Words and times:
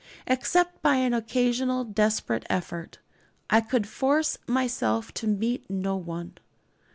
Except 0.25 0.81
by 0.81 0.95
an 0.95 1.13
occasional 1.13 1.83
desperate 1.83 2.43
effort, 2.49 2.97
I 3.51 3.61
could 3.61 3.85
force 3.87 4.35
myself 4.47 5.13
to 5.13 5.27
meet 5.27 5.69
no 5.69 5.95
one. 5.95 6.39